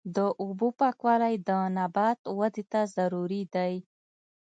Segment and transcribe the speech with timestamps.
[0.15, 3.73] د اوبو پاکوالی د نبات ودې ته ضروري دی.